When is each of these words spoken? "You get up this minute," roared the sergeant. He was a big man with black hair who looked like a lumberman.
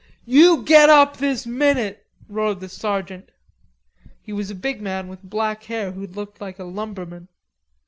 "You 0.25 0.63
get 0.63 0.89
up 0.89 1.17
this 1.17 1.45
minute," 1.45 2.07
roared 2.27 2.59
the 2.59 2.67
sergeant. 2.69 3.29
He 4.23 4.33
was 4.33 4.49
a 4.49 4.55
big 4.55 4.81
man 4.81 5.07
with 5.07 5.21
black 5.21 5.65
hair 5.65 5.91
who 5.91 6.07
looked 6.07 6.41
like 6.41 6.57
a 6.57 6.63
lumberman. 6.63 7.27